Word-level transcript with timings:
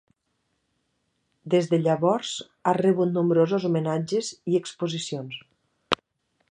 Des 1.53 1.67
de 1.73 1.79
llavors 1.83 2.31
ha 2.65 2.73
rebut 2.79 3.13
nombrosos 3.19 3.69
homenatges 3.69 4.33
i 4.53 4.57
exposicions. 4.61 5.41